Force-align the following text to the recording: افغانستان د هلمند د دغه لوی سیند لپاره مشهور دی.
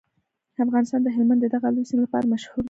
افغانستان 0.65 0.99
د 1.03 1.07
هلمند 1.15 1.39
د 1.41 1.47
دغه 1.55 1.67
لوی 1.75 1.85
سیند 1.89 2.03
لپاره 2.05 2.29
مشهور 2.33 2.57
دی. 2.57 2.59